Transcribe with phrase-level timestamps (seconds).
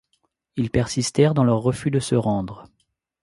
[0.55, 2.65] Ils persistèrent dans leur refus de se rendre.